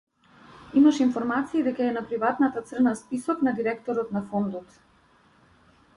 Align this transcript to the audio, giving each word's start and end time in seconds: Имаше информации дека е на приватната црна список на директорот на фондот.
Имаше 0.79 1.03
информации 1.07 1.65
дека 1.67 1.85
е 1.89 1.91
на 1.99 2.03
приватната 2.13 2.65
црна 2.71 2.95
список 3.03 3.47
на 3.49 3.57
директорот 3.61 4.13
на 4.19 4.27
фондот. 4.33 4.83